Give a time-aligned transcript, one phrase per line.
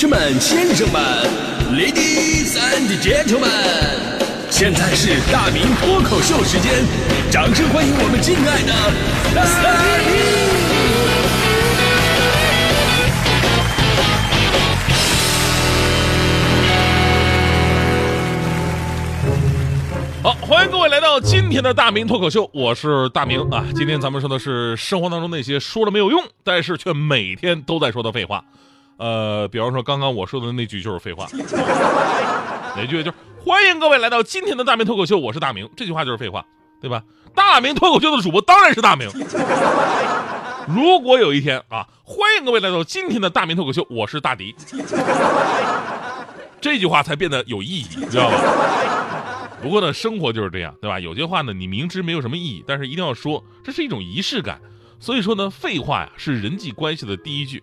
[0.00, 0.98] 士们、先生们
[1.74, 3.44] ，Ladies and Gentlemen，
[4.48, 6.72] 现在是大明脱口秀时间，
[7.30, 8.72] 掌声欢迎我们敬爱的
[9.34, 9.44] 大
[10.06, 10.16] 明！
[20.22, 23.66] 好，欢迎各位来到今天的大明脱口秀，我是大明啊。
[23.76, 28.42] 今天咱们说的是生活当中那些说了没有用，但是却每天都在说的废话。
[29.00, 31.26] 呃，比方说刚刚我说的那句就是废话，
[32.76, 36.44] 哪句就是欢迎各位来到今天的大明脱口秀，我是大明，这句话就是废话，
[36.82, 37.02] 对吧？
[37.34, 39.08] 大明脱口秀的主播当然是大明。
[40.68, 44.54] 如果有一天啊，欢迎各位来到今天的大明脱口秀，我是大迪，
[46.60, 48.36] 这句话才变得有意义，知道吧？
[49.62, 51.00] 不过呢，生活就是这样，对吧？
[51.00, 54.60] 有些话呢，你明知没有什么意义，但是一定要说，这是一种仪式感。
[54.98, 57.62] 所以说呢，废话呀是人际关系的第一句。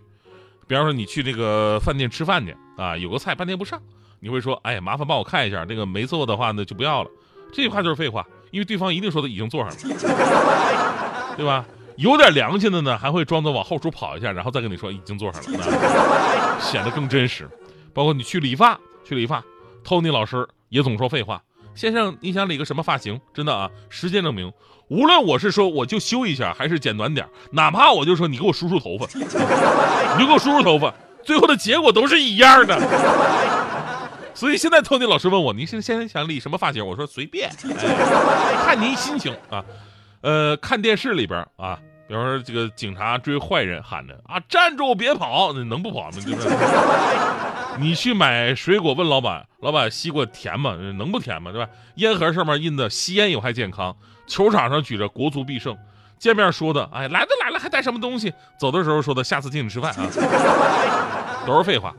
[0.68, 3.80] 比方说你去这个饭店吃饭去啊，有个菜半天不上，
[4.20, 7.10] 你会说，哎，麻烦帮我看一下，这个没做的话呢就不要了。
[7.52, 11.64] 这句话就是废话，因为对方一定说的已经做上了， 对吧？
[11.96, 17.48] 有点良心的呢，还会装作往后厨跑一下，然后再跟你说已经做上了，显得更真实。
[17.94, 19.42] 包括你去理发，去理发
[19.82, 21.42] ，Tony 老师也总说废话。
[21.78, 23.20] 先生，你想理个什么发型？
[23.32, 24.52] 真的啊，时间证明，
[24.88, 29.20] 无论我是说我就修一下，还是剪短点哪怕我就说你给我梳梳头发， 你
[30.20, 32.76] 就给我梳梳头发，最后的结果都是一样的。
[34.34, 36.84] 所以现在托尼老师问我，您是现在想理什么发型？
[36.84, 37.48] 我说随便，
[37.78, 39.64] 哎、 看您心情啊。
[40.20, 46.18] 呃，看电视里边啊，比方说这个警察追坏人，喊着啊站住别跑，那能不跑吗？
[46.24, 46.50] 对不对？
[47.80, 50.76] 你去买水果，问老板，老板西瓜甜吗？
[50.96, 51.52] 能不甜吗？
[51.52, 51.70] 对吧？
[51.96, 53.94] 烟盒上面印的吸烟有害健康，
[54.26, 55.76] 球场上举着国足必胜，
[56.18, 58.32] 见面说的，哎，来都来了还带什么东西？
[58.58, 60.06] 走的时候说的，下次请你吃饭啊，
[61.46, 61.94] 都是废话。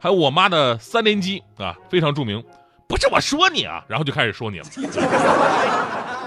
[0.00, 2.42] 还有我妈的三连击啊，非常著名，
[2.88, 4.64] 不是我说你啊，然后就开始说你了，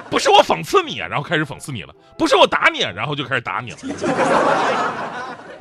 [0.09, 3.77] 不是我讽刺你啊，然后开始讽刺你了，不是我打你，然后就开始打你了。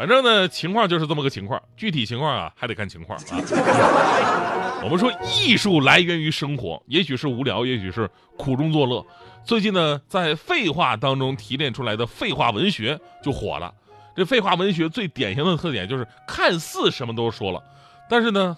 [0.01, 3.25] 反正呢，情况就是这么个情况，具体情况啊还得看情况啊。
[4.83, 9.07] 我们说艺术来源于生活，也许是无聊，也许是苦中作乐。
[9.45, 13.75] 最近呢，在废话当中提炼出来的废话文学就火了。
[14.17, 17.63] 这废话文学最典型的特点就是看似什么都说了，
[18.09, 18.57] 但是呢，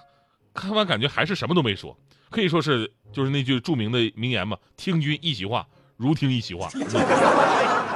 [0.55, 1.99] 看完感觉还是什么都没说。
[2.31, 5.67] 可以说是就是那句著名的名言嘛：“听君一席话，
[5.97, 6.69] 如听一席话。”，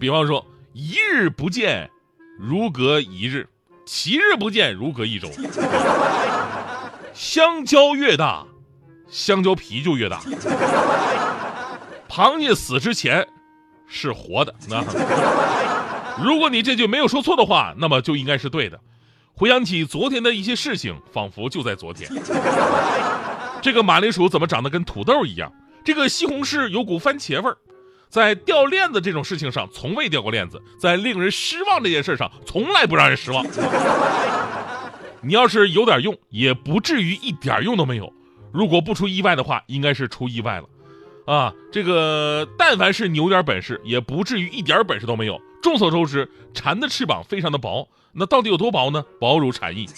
[0.00, 1.88] 比方说，一日不见。
[2.38, 3.48] 如隔一日，
[3.86, 5.30] 七日不见，如隔一周。
[7.12, 8.44] 香蕉越大，
[9.08, 10.20] 香蕉皮就越大。
[12.08, 13.26] 螃蟹死之前
[13.86, 14.54] 是活的。
[14.68, 14.84] 那
[16.22, 18.78] 如果你这句没有说错的话，那么就应该是对的。
[19.36, 22.10] 回想起昨天的一些事情，仿佛就在昨天。
[23.62, 25.52] 这个马铃薯怎么长得跟土豆一样？
[25.84, 27.56] 这个西红柿有股番茄味儿。
[28.14, 33.44] 在掉链子这种事情上，从未掉过链子；在令人失望这件事上，从来不让人失望。
[35.20, 38.12] 你要是有点用，也不至于一点用都没有。
[38.52, 40.68] 如果不出意外的话，应该是出意外了。
[41.26, 45.40] 啊，这个但凡是你有点本事，也不至于一点本事都没有。
[45.60, 49.04] 众所周知，蝉的翅膀非常的薄，那到底有多薄呢？
[49.18, 49.88] 薄如蝉翼。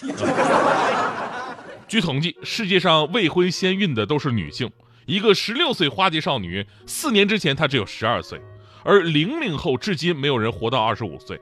[1.87, 4.71] 据统计，世界上未婚先孕的都是女性。
[5.07, 8.41] 一个十六岁花季少女，四年之前她只有十二岁，
[8.83, 11.41] 而零零后至今没有人活到二十五岁。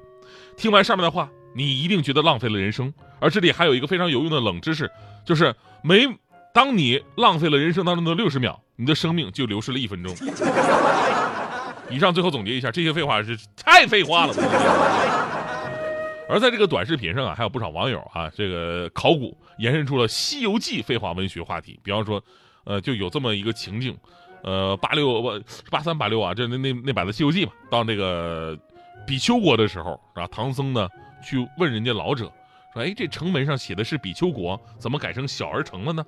[0.54, 2.92] 听完上面的话，你一定觉得浪费了人生。
[3.20, 4.91] 而这里还有一个非常有用的冷知识，
[5.24, 6.06] 就是每
[6.53, 10.14] 当你浪费了人生当中的六十秒，你的生命就流失了一分钟。
[11.88, 14.34] 以上最后总结一下，这些废话是太废话了。
[16.28, 22.22] 而在这个短视频上啊，还有不少网友啊，这个考古延伸出了《西游记》废话文学话题，比方说。
[22.64, 23.97] 呃，就有这么一个情境，
[24.42, 28.58] 呃，八六不八三八六啊，这那那那版的《西游记》嘛，到那个
[29.06, 30.88] 比丘国的时候，啊，唐僧呢
[31.22, 32.30] 去问人家老者，
[32.72, 36.04] 说，哎，这城门上写的是比丘国，怎么改成小儿城了呢？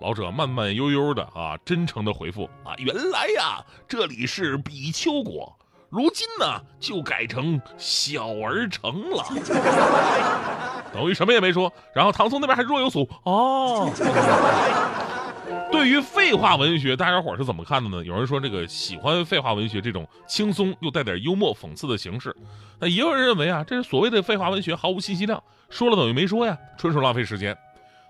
[0.00, 5.56] 老者慢慢悠悠的啊，真诚的回复，啊，原来呀，这里是比丘国，
[5.88, 9.24] 如今呢就改成小儿城了，
[10.92, 11.72] 等于什么也没说。
[11.94, 13.90] 然后唐僧那边还若有所哦。
[15.70, 18.04] 对于废话文学，大家伙儿是怎么看的呢？
[18.04, 22.34] 有人说这个喜欢废话文学这种轻松又带点幽默讽刺的形式，
[22.78, 27.56] 那也有人认为啊，这是所谓的废话文学毫无信息量，说了等于没说呀，纯属浪费时间。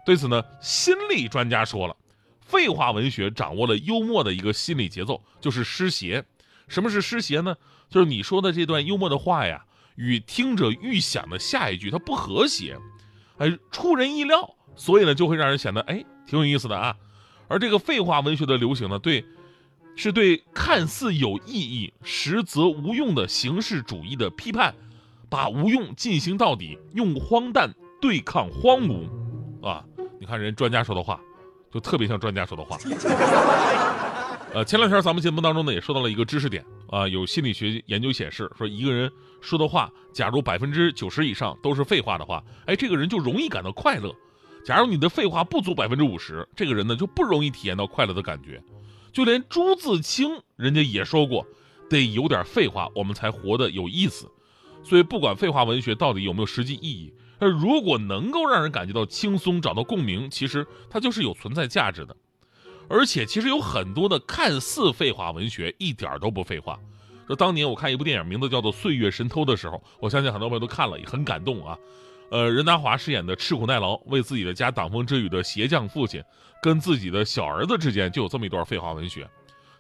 [0.05, 1.97] 对此呢，心理专家说了，
[2.41, 6.25] 废话文学掌握了幽默的一个心理节奏，就是失谐。
[6.69, 7.55] 什么是失谐呢？
[7.89, 9.65] 就是你说的这段幽默的话呀，
[9.97, 12.79] 与听者预想的下一句它不和谐，
[13.39, 14.55] 哎，出人意料。
[14.79, 16.95] 所以呢就会让人显得哎挺有意思的啊。
[17.49, 19.25] 而这个废话文学的流行呢，对，
[19.95, 24.75] 是对看似有意义实则无用的形式主义的批判，
[25.29, 29.07] 把无用进行到底，用荒诞对抗荒芜，
[29.63, 29.85] 啊，
[30.21, 31.21] 你看人专家说的话，
[31.73, 32.77] 就特别像专家说的话。
[34.55, 39.11] 呃，前两天咱们节目当中呢也说到了一个知识点啊，有心理学研究显示说，一个人
[39.41, 44.15] 说的话，假如百分之九十以上都是废话的话，哎，这个人就容易感到快乐。
[44.67, 48.61] 假如你的废话不足百分之五十，这个人呢就不容易体验到快乐的感觉。
[49.13, 51.47] 就连朱自清人家也说过，
[51.89, 54.29] 得有点废话，我们才活得有意思。
[54.83, 62.17] 所以不管废话文学到底有没有实际意义，而如果能够让人感觉到轻松、找到共鸣，其实它就是有存在价值的。
[62.89, 66.77] 而且其实有很多的看似废话文学一点都不废话。
[67.29, 71.79] 说当年我看一部电影，名字叫做《岁月神偷》的时候，我相信很多朋友都看了，也很感动啊。
[72.31, 76.23] 呃，任达华饰演的吃苦耐劳，为自己的家挡风遮雨的鞋匠父亲，
[76.61, 79.29] 跟自己的小儿子之间就有这么一段废话文学。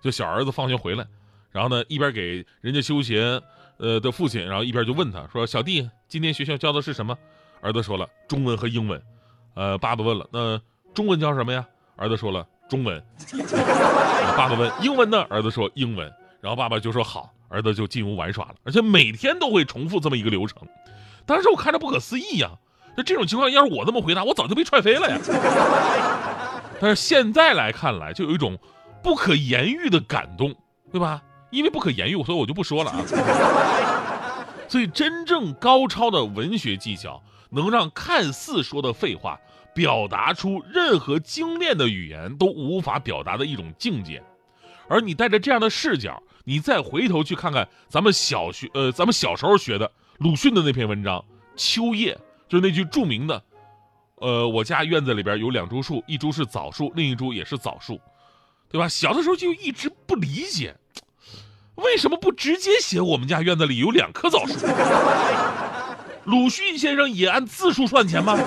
[0.00, 1.04] 就小儿子放学回来，
[1.50, 3.40] 然后呢一边给人家修鞋，
[3.78, 7.18] 呃的父亲，然后一边就问他说：“小弟，今天学校教的是什么？”
[7.60, 9.02] 儿子说了：“中文和英文。”
[9.54, 10.60] 呃，爸爸问了：“那
[10.94, 11.66] 中文教什么呀？”
[11.96, 13.02] 儿子说了：“中文。”
[14.36, 20.66] 爸爸问：“英文呢？”儿子说：“英文。”然后爸爸就说：“好。”儿子就进屋玩耍了，而且每天都会重复这么一个流程。
[21.26, 22.50] 当时我看着不可思议呀，
[22.96, 25.18] 那这种情况要是我这么回答，我早就被踹飞了呀。
[26.80, 28.56] 但是现在来看来，就有一种
[29.02, 30.54] 不可言喻的感动，
[30.92, 31.22] 对吧？
[31.50, 33.02] 因为不可言喻，所以我就不说了啊。
[34.68, 39.38] 所以，真正高超的文学技巧，能让看似说的废话，
[39.74, 44.22] 表达出任何精炼的语言都无法表达的一种境界。
[44.88, 49.90] 而你带着这样的视角，你再回头去看看咱们小学，呃，咱们小时候学的。
[50.18, 51.18] 鲁迅的那篇文章
[51.56, 52.14] 《秋叶》，
[52.48, 53.42] 就是那句著名的，
[54.16, 58.00] 呃，我家院子里边有两株树，一株是枣树，另一株也是枣树，
[58.70, 58.88] 对吧？
[58.88, 60.74] 小的时候就一直不理解，
[61.74, 64.54] 为什么不直接写我们家院子里有两棵枣树？
[66.24, 68.38] 鲁迅先生也按字数算钱吗？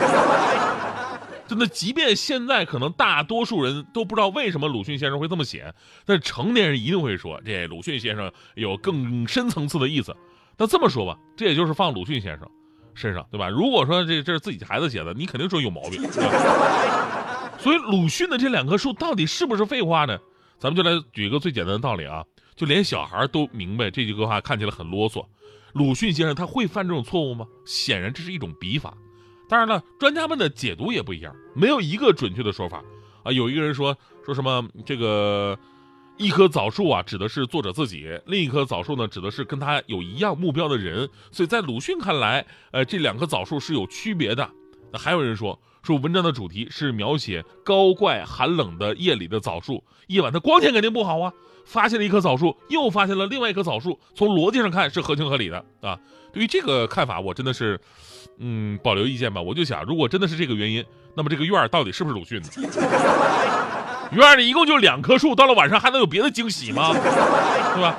[1.47, 5.71] 真的，即便现在可能大多数人都不知道为什么鲁迅先生会这么写，
[6.03, 10.15] 但成年人一定会说，这鲁迅先生有更深层次的意思。
[10.59, 12.45] 那这么说吧，这也就是放鲁迅先生
[12.93, 13.47] 身上，对吧？
[13.47, 16.03] 如果说这这是自己孩子写的，你肯定说有毛病。
[17.57, 20.19] 所以鲁迅的这两棵树到底是不是废话呢？
[20.59, 22.25] 咱们就来举一个最简单的道理啊，
[22.57, 25.25] 就连小孩都明白这句话看起来很啰嗦。
[25.71, 27.47] 鲁迅先生他会犯这种错误吗？
[27.65, 28.93] 显然这是一种笔法。
[29.47, 32.83] 当然了，专家们的解读也不一样，没有一个准确的说法
[33.23, 33.31] 啊。
[33.31, 35.57] 有一个人说说什么这个。
[36.19, 41.09] 一棵枣树啊，指的是作者自己；另一棵枣树呢，指的是跟他有一样目标的人。
[41.31, 44.47] 所以在鲁迅看来，呃，这两棵枣树是有区别的。
[44.91, 51.31] 那还有人说，说文章的主题是描写高怪寒冷的夜里的枣树，夜晚的光线肯定不好啊。
[51.63, 55.97] 发现了一棵枣树，又发现了另外一棵枣树，从逻辑上看是合情合理的啊。
[56.33, 57.79] 对于这个看法，我真的是，
[58.39, 59.41] 嗯，保留意见吧。
[59.41, 60.83] 我就想，如果真的是这个原因，
[61.15, 62.49] 那么这个院儿到底是不是鲁迅的？
[64.17, 66.91] 院里一共就两棵树，到了晚上还能有别的惊喜吗？
[66.93, 67.95] 对吧？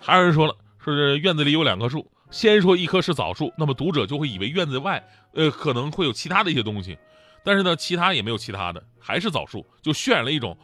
[0.00, 5.02] 还有人说了，说是院子里有两棵树，先说一棵是枣树，那么读者就会以为院子外，
[5.34, 6.98] 呃，可能会有其他的一些东西，
[7.44, 10.56] 但是呢，其他也没有其他的，还是枣树，就渲染了一种，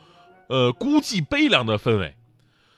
[0.48, 2.14] 呃，孤寂悲凉的氛围。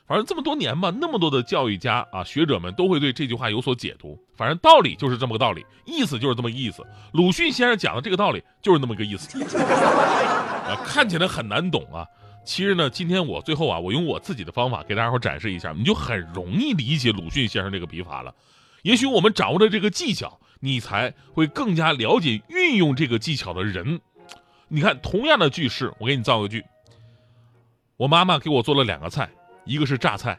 [0.06, 4.18] 反正这么多年吧，那么多的教育家啊、学者们都会对这句话有所解读。
[4.37, 6.87] 反正道理就是这么个道理，意思就是这么意思。
[7.12, 9.38] 鲁迅先生讲的这个道理就是那么个意思。
[10.64, 12.06] 啊，看起来很难懂啊。
[12.44, 18.35] 其实呢，今天我最后啊，我用我自己的方法给大家伙展示一下，你就很容易理解鲁迅先生这个笔法了。
[18.83, 24.00] 也许我们掌握了这个技巧，你才会更加了解运用这个技巧的人。
[24.68, 26.64] 你看，同样的句式，我给你造个句：
[27.97, 29.30] 我妈妈给我做了两个菜。
[29.64, 30.38] 一个是榨菜，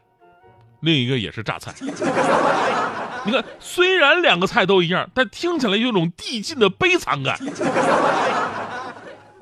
[0.82, 1.74] 另一个也是榨菜。
[3.26, 7.40] 你看，虽然两个菜都一样，但听起来有种递进的悲惨感。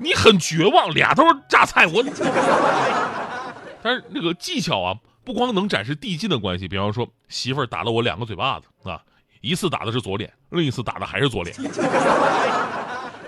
[0.04, 2.04] 你很绝望，俩都是榨菜，我。
[3.82, 4.94] 但是那个技巧啊，
[5.24, 9.00] 不光能展示递进的关系，比方说媳妇儿打了我两个嘴巴子啊，
[9.40, 11.56] 一次打的是左脸，另一次打的还是左脸，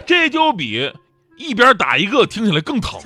[0.04, 0.92] 这就比
[1.38, 3.00] 一边打一个听起来更疼。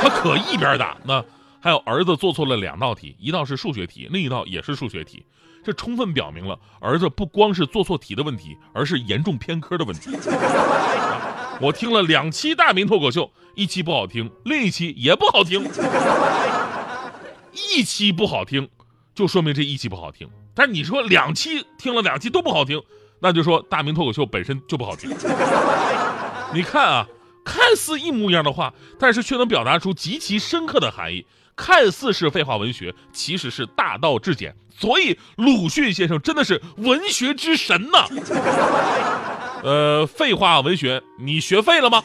[0.00, 1.22] 他可一边打那。
[1.60, 5.26] 还有儿子做错了两道题，一道是数学题，另一道也是数学题，
[5.64, 10.16] 这充分表明了儿子不光是做错题的问题，而是严重偏科的问题。
[11.60, 15.68] 我听了两期大明脱口秀一期不好听另一期也不好听。
[17.52, 18.68] 一期不好听
[19.14, 20.28] 就说明这一期不好听。
[20.54, 22.80] 但你说两期听了两期都不好听
[23.20, 25.10] 那就说大明脱口秀本身就不好听。
[26.54, 27.06] 你看啊
[27.44, 31.26] 看似一模一样的话但是却能表达出极其深刻的含义。
[31.56, 34.54] 看似是废话文学其实是大道至简。
[34.70, 38.06] 所以鲁迅先生真的是文学之神呐。
[39.62, 42.02] 呃废话文学你学废了吗？